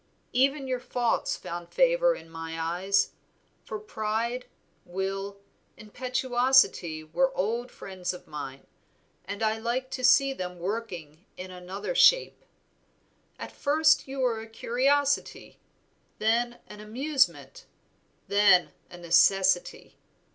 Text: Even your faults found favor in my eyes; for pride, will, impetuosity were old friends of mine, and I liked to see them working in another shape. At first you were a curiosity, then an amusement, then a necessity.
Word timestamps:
Even 0.33 0.65
your 0.65 0.79
faults 0.79 1.35
found 1.37 1.69
favor 1.69 2.15
in 2.15 2.27
my 2.27 2.59
eyes; 2.59 3.11
for 3.63 3.77
pride, 3.77 4.45
will, 4.83 5.37
impetuosity 5.77 7.03
were 7.03 7.31
old 7.37 7.69
friends 7.69 8.11
of 8.11 8.25
mine, 8.25 8.65
and 9.25 9.43
I 9.43 9.59
liked 9.59 9.91
to 9.91 10.03
see 10.03 10.33
them 10.33 10.57
working 10.57 11.25
in 11.37 11.51
another 11.51 11.93
shape. 11.93 12.43
At 13.37 13.51
first 13.51 14.07
you 14.07 14.21
were 14.21 14.39
a 14.41 14.47
curiosity, 14.49 15.59
then 16.17 16.57
an 16.65 16.79
amusement, 16.79 17.67
then 18.27 18.71
a 18.89 18.97
necessity. 18.97 19.99